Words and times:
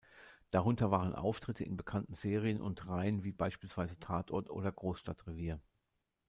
Darunter 0.49 0.89
waren 0.89 1.13
Auftritte 1.13 1.63
in 1.63 1.77
bekannten 1.77 2.15
Serien 2.15 2.59
und 2.59 2.87
Reihen 2.87 3.23
wie 3.23 3.31
beispielsweise 3.33 3.99
"Tatort" 3.99 4.49
oder 4.49 4.71
"Großstadtrevier". 4.71 5.59